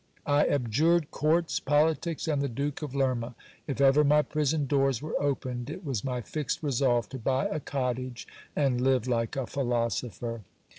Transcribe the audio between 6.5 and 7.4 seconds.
resolve to